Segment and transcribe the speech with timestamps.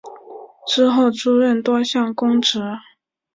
[0.65, 2.59] 之后出任多项公职。